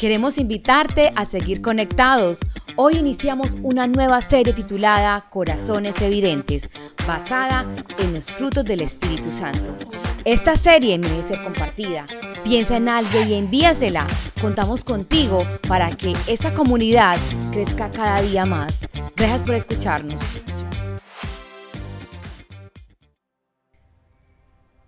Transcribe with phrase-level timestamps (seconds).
[0.00, 2.38] Queremos invitarte a seguir conectados.
[2.76, 6.70] Hoy iniciamos una nueva serie titulada Corazones Evidentes,
[7.06, 7.66] basada
[7.98, 9.76] en los frutos del Espíritu Santo.
[10.24, 12.06] Esta serie merece ser compartida.
[12.44, 14.06] Piensa en alguien y envíasela.
[14.40, 17.18] Contamos contigo para que esa comunidad
[17.52, 18.88] crezca cada día más.
[19.16, 20.22] Gracias por escucharnos.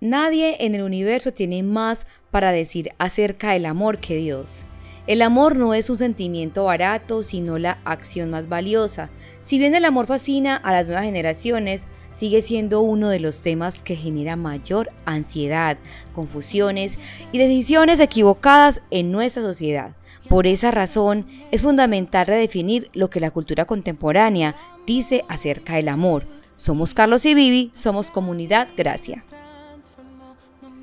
[0.00, 4.66] Nadie en el universo tiene más para decir acerca del amor que Dios.
[5.08, 9.08] El amor no es un sentimiento barato, sino la acción más valiosa.
[9.40, 13.82] Si bien el amor fascina a las nuevas generaciones, sigue siendo uno de los temas
[13.82, 15.78] que genera mayor ansiedad,
[16.12, 16.98] confusiones
[17.32, 19.92] y decisiones equivocadas en nuestra sociedad.
[20.28, 24.56] Por esa razón, es fundamental redefinir lo que la cultura contemporánea
[24.86, 26.26] dice acerca del amor.
[26.58, 29.24] Somos Carlos y Vivi, somos Comunidad Gracia.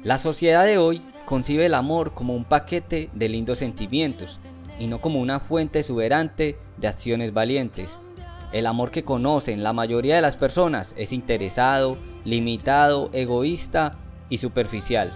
[0.02, 4.40] La sociedad de hoy concibe el amor como un paquete de lindos sentimientos
[4.80, 8.00] y no como una fuente exuberante de acciones valientes.
[8.52, 13.98] El amor que conocen la mayoría de las personas es interesado, limitado, egoísta
[14.30, 15.12] y superficial.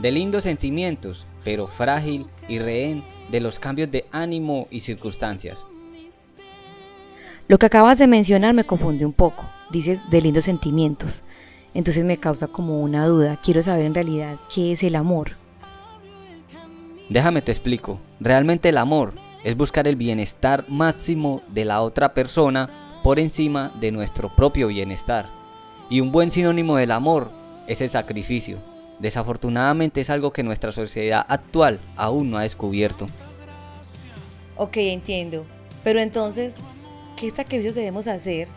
[0.00, 5.66] De lindos sentimientos, pero frágil y rehén de los cambios de ánimo y circunstancias.
[7.46, 9.44] Lo que acabas de mencionar me confunde un poco.
[9.70, 11.22] Dices de lindos sentimientos.
[11.74, 13.40] Entonces me causa como una duda.
[13.42, 15.43] Quiero saber en realidad qué es el amor.
[17.08, 17.98] Déjame te explico.
[18.20, 19.12] Realmente el amor
[19.44, 22.70] es buscar el bienestar máximo de la otra persona
[23.02, 25.26] por encima de nuestro propio bienestar.
[25.90, 27.30] Y un buen sinónimo del amor
[27.66, 28.58] es el sacrificio.
[28.98, 33.06] Desafortunadamente es algo que nuestra sociedad actual aún no ha descubierto.
[34.56, 35.44] Ok, entiendo.
[35.82, 36.56] Pero entonces,
[37.16, 38.48] ¿qué sacrificios debemos hacer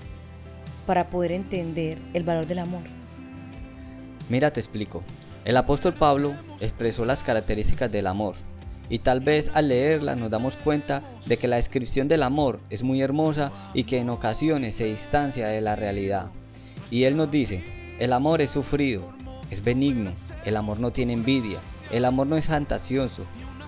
[0.86, 2.84] para poder entender el valor del amor?
[4.30, 5.04] Mira, te explico.
[5.48, 8.36] El apóstol Pablo expresó las características del amor
[8.90, 12.84] y tal vez al leerla nos damos cuenta de que la descripción del amor es
[12.84, 16.32] muy hermosa y que en ocasiones se distancia de la realidad.
[16.92, 17.64] Y él nos dice,
[17.98, 19.08] el amor es sufrido,
[19.50, 20.12] es benigno,
[20.44, 21.60] el amor no tiene envidia,
[21.94, 23.24] el amor no es fantasioso,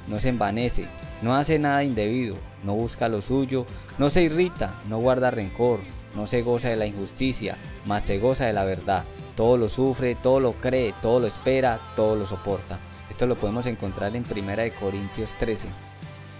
[0.10, 0.84] no se envanece,
[1.22, 3.66] no hace nada indebido, no busca lo suyo,
[3.98, 5.80] no se irrita, no guarda rencor,
[6.14, 7.56] no se goza de la injusticia,
[7.86, 9.06] mas se goza de la verdad
[9.40, 12.78] todo lo sufre, todo lo cree, todo lo espera, todo lo soporta.
[13.10, 15.70] Esto lo podemos encontrar en 1 Corintios 13.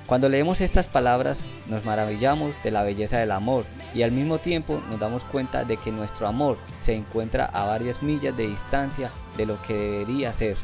[0.06, 1.40] Cuando leemos estas palabras
[1.70, 3.64] nos maravillamos de la belleza del amor
[3.96, 8.04] y al mismo tiempo nos damos cuenta de que nuestro amor se encuentra a varias
[8.04, 10.58] millas de distancia de lo que debería ser.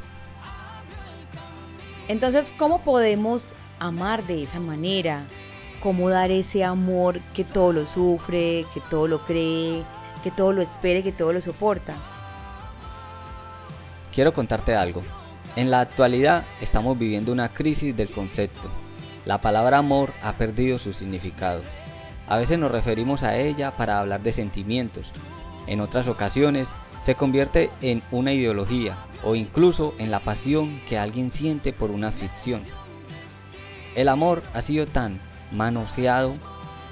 [2.09, 3.43] Entonces, ¿cómo podemos
[3.79, 5.23] amar de esa manera?
[5.81, 9.85] ¿Cómo dar ese amor que todo lo sufre, que todo lo cree,
[10.21, 11.95] que todo lo espere, que todo lo soporta?
[14.15, 15.03] Quiero contarte algo.
[15.57, 18.69] En la actualidad estamos viviendo una crisis del concepto.
[19.25, 21.61] La palabra amor ha perdido su significado.
[22.29, 25.11] A veces nos referimos a ella para hablar de sentimientos.
[25.67, 26.69] En otras ocasiones
[27.01, 32.13] se convierte en una ideología o incluso en la pasión que alguien siente por una
[32.13, 32.61] ficción.
[33.97, 35.19] El amor ha sido tan
[35.51, 36.35] manoseado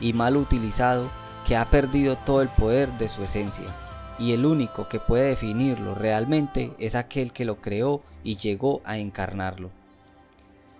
[0.01, 1.09] y mal utilizado
[1.47, 3.82] que ha perdido todo el poder de su esencia
[4.19, 8.97] y el único que puede definirlo realmente es aquel que lo creó y llegó a
[8.97, 9.71] encarnarlo.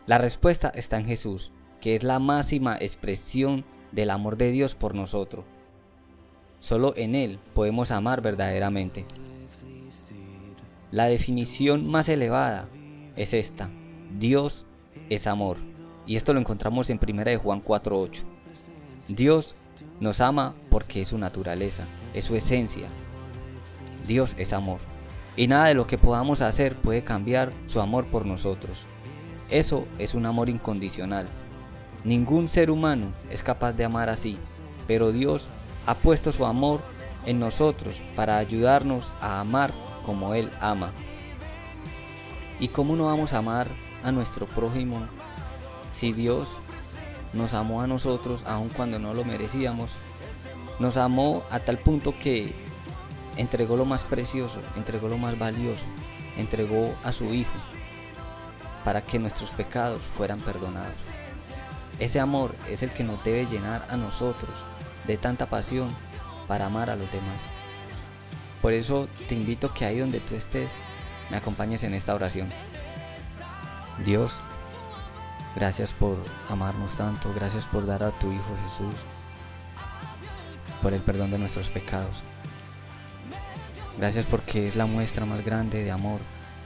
[0.05, 1.51] La respuesta está en Jesús,
[1.81, 5.45] que es la máxima expresión del amor de Dios por nosotros.
[6.59, 9.05] Solo en Él podemos amar verdaderamente.
[10.91, 12.69] La definición más elevada
[13.15, 13.69] es esta.
[14.19, 14.65] Dios
[15.09, 15.57] es amor.
[16.05, 18.23] Y esto lo encontramos en 1 de Juan 4.8.
[19.07, 19.55] Dios
[19.99, 21.83] nos ama porque es su naturaleza,
[22.13, 22.87] es su esencia,
[24.07, 24.79] Dios es amor.
[25.35, 28.85] Y nada de lo que podamos hacer puede cambiar su amor por nosotros.
[29.49, 31.27] Eso es un amor incondicional.
[32.03, 34.37] Ningún ser humano es capaz de amar así,
[34.87, 35.47] pero Dios
[35.85, 36.81] ha puesto su amor
[37.25, 39.71] en nosotros para ayudarnos a amar
[40.05, 40.91] como Él ama.
[42.59, 43.67] ¿Y cómo no vamos a amar
[44.03, 44.97] a nuestro prójimo
[45.91, 46.57] si Dios
[47.33, 49.91] nos amó a nosotros aun cuando no lo merecíamos?
[50.79, 52.53] Nos amó a tal punto que
[53.37, 55.83] entregó lo más precioso, entregó lo más valioso,
[56.37, 57.57] entregó a su Hijo
[58.83, 60.95] para que nuestros pecados fueran perdonados.
[61.99, 64.51] Ese amor es el que nos debe llenar a nosotros
[65.07, 65.89] de tanta pasión
[66.47, 67.41] para amar a los demás.
[68.61, 70.71] Por eso te invito que ahí donde tú estés,
[71.29, 72.49] me acompañes en esta oración.
[74.05, 74.39] Dios,
[75.55, 76.17] gracias por
[76.49, 78.95] amarnos tanto, gracias por dar a tu Hijo Jesús,
[80.81, 82.23] por el perdón de nuestros pecados.
[83.97, 86.19] Gracias porque es la muestra más grande de amor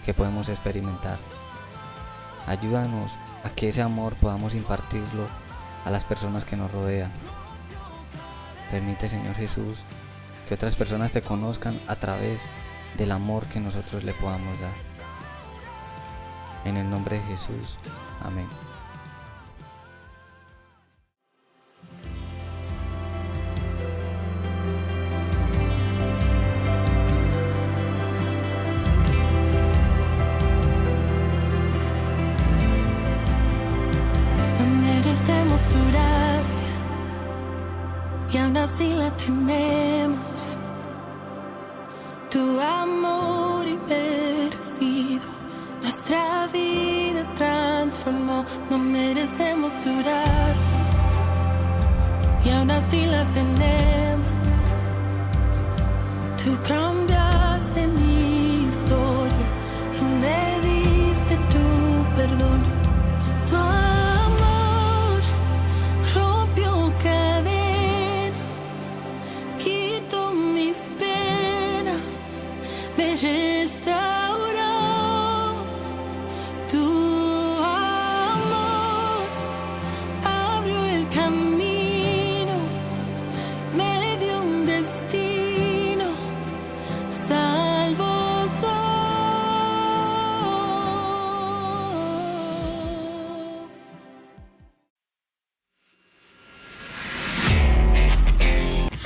[0.05, 1.17] que podemos experimentar.
[2.47, 3.11] Ayúdanos
[3.43, 5.27] a que ese amor podamos impartirlo
[5.85, 7.11] a las personas que nos rodean.
[8.71, 9.79] Permite, Señor Jesús,
[10.47, 12.43] que otras personas te conozcan a través
[12.97, 14.71] del amor que nosotros le podamos dar.
[16.65, 17.77] En el nombre de Jesús.
[18.23, 18.66] Amén.
[38.31, 40.57] Y aún así la tenemos.
[42.29, 45.27] Tu amor inmerecido,
[45.81, 50.55] nuestra vida transformó, no merecemos durar
[52.43, 54.27] y aún así la tenemos.
[56.43, 57.16] Tu cambiaste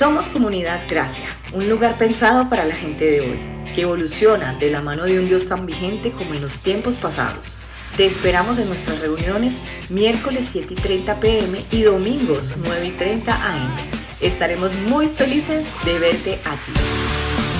[0.02, 3.38] Somos Comunidad Gracia, un lugar pensado para la gente de hoy,
[3.72, 7.58] que evoluciona de la mano de un Dios tan vigente como en los tiempos pasados.
[7.96, 9.60] Te esperamos en nuestras reuniones
[9.90, 13.76] miércoles 7 y 30 pm y domingos 9 y 30 am.
[14.20, 17.51] Estaremos muy felices de verte allí.